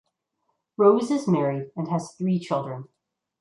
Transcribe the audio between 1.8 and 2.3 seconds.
has